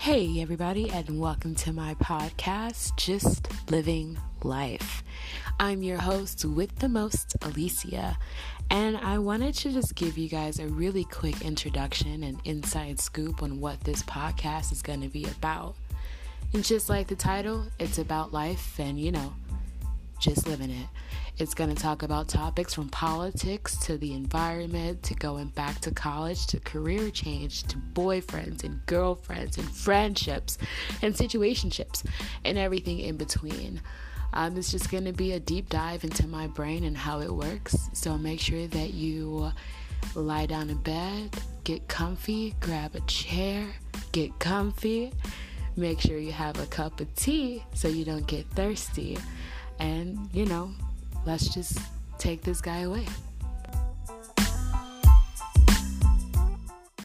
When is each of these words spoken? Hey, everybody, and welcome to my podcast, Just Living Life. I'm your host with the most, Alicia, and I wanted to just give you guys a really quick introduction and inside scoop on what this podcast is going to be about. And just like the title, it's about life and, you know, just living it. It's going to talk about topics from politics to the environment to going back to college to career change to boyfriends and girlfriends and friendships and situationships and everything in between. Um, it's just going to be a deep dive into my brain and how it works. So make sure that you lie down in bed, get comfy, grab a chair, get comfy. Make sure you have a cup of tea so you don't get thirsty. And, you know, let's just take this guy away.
Hey, 0.00 0.40
everybody, 0.40 0.88
and 0.90 1.18
welcome 1.18 1.56
to 1.56 1.72
my 1.72 1.94
podcast, 1.94 2.96
Just 2.96 3.48
Living 3.68 4.16
Life. 4.44 5.02
I'm 5.58 5.82
your 5.82 5.98
host 5.98 6.44
with 6.44 6.76
the 6.76 6.88
most, 6.88 7.36
Alicia, 7.42 8.16
and 8.70 8.96
I 8.96 9.18
wanted 9.18 9.56
to 9.56 9.72
just 9.72 9.96
give 9.96 10.16
you 10.16 10.28
guys 10.28 10.60
a 10.60 10.68
really 10.68 11.02
quick 11.02 11.42
introduction 11.42 12.22
and 12.22 12.40
inside 12.44 13.00
scoop 13.00 13.42
on 13.42 13.60
what 13.60 13.80
this 13.80 14.04
podcast 14.04 14.70
is 14.70 14.82
going 14.82 15.00
to 15.00 15.08
be 15.08 15.24
about. 15.24 15.74
And 16.54 16.64
just 16.64 16.88
like 16.88 17.08
the 17.08 17.16
title, 17.16 17.66
it's 17.80 17.98
about 17.98 18.32
life 18.32 18.78
and, 18.78 19.00
you 19.00 19.10
know, 19.10 19.34
just 20.20 20.46
living 20.46 20.70
it. 20.70 20.86
It's 21.40 21.54
going 21.54 21.72
to 21.72 21.80
talk 21.80 22.02
about 22.02 22.26
topics 22.26 22.74
from 22.74 22.88
politics 22.88 23.76
to 23.86 23.96
the 23.96 24.12
environment 24.12 25.04
to 25.04 25.14
going 25.14 25.48
back 25.50 25.78
to 25.82 25.92
college 25.92 26.48
to 26.48 26.58
career 26.58 27.10
change 27.10 27.62
to 27.68 27.76
boyfriends 27.76 28.64
and 28.64 28.84
girlfriends 28.86 29.56
and 29.56 29.70
friendships 29.70 30.58
and 31.00 31.14
situationships 31.14 32.04
and 32.44 32.58
everything 32.58 32.98
in 32.98 33.16
between. 33.16 33.80
Um, 34.32 34.56
it's 34.56 34.72
just 34.72 34.90
going 34.90 35.04
to 35.04 35.12
be 35.12 35.32
a 35.32 35.38
deep 35.38 35.68
dive 35.68 36.02
into 36.02 36.26
my 36.26 36.48
brain 36.48 36.82
and 36.82 36.96
how 36.96 37.20
it 37.20 37.32
works. 37.32 37.88
So 37.92 38.18
make 38.18 38.40
sure 38.40 38.66
that 38.66 38.94
you 38.94 39.52
lie 40.16 40.46
down 40.46 40.70
in 40.70 40.78
bed, 40.78 41.30
get 41.62 41.86
comfy, 41.86 42.56
grab 42.58 42.96
a 42.96 43.00
chair, 43.02 43.64
get 44.10 44.36
comfy. 44.40 45.12
Make 45.76 46.00
sure 46.00 46.18
you 46.18 46.32
have 46.32 46.58
a 46.60 46.66
cup 46.66 47.00
of 47.00 47.14
tea 47.14 47.64
so 47.74 47.86
you 47.86 48.04
don't 48.04 48.26
get 48.26 48.44
thirsty. 48.50 49.16
And, 49.78 50.28
you 50.32 50.44
know, 50.44 50.72
let's 51.26 51.52
just 51.52 51.78
take 52.18 52.42
this 52.42 52.60
guy 52.60 52.80
away. 52.80 53.06